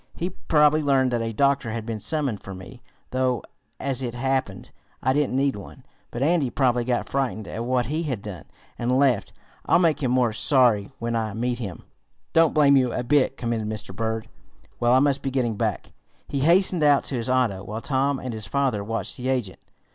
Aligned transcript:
He 0.15 0.31
probably 0.31 0.81
learned 0.81 1.11
that 1.11 1.21
a 1.21 1.31
doctor 1.31 1.69
had 1.69 1.85
been 1.85 1.99
summoned 1.99 2.41
for 2.41 2.55
me, 2.55 2.81
though, 3.11 3.43
as 3.79 4.01
it 4.01 4.15
happened, 4.15 4.71
I 5.03 5.13
didn't 5.13 5.35
need 5.35 5.55
one. 5.55 5.85
But 6.09 6.23
Andy 6.23 6.49
probably 6.49 6.83
got 6.83 7.07
frightened 7.07 7.47
at 7.47 7.63
what 7.65 7.85
he 7.85 8.01
had 8.01 8.23
done, 8.23 8.45
and 8.79 8.97
left. 8.97 9.31
I'll 9.67 9.77
make 9.77 10.01
him 10.01 10.09
more 10.09 10.33
sorry, 10.33 10.89
when 10.97 11.15
I 11.15 11.35
meet 11.35 11.59
him." 11.59 11.83
"Don't 12.33 12.55
blame 12.55 12.75
you 12.75 12.91
a 12.91 13.03
bit," 13.03 13.37
commented 13.37 13.67
Mr. 13.69 13.95
Berg. 13.95 14.27
"Well, 14.79 14.93
I 14.93 14.97
must 14.97 15.21
be 15.21 15.29
getting 15.29 15.55
back." 15.55 15.91
He 16.27 16.39
hastened 16.39 16.81
out 16.81 17.03
to 17.03 17.15
his 17.15 17.29
auto, 17.29 17.63
while 17.63 17.81
Tom 17.81 18.17
and 18.17 18.33
his 18.33 18.47
father 18.47 18.83
watched 18.83 19.17
the 19.17 19.29
agent. 19.29 19.59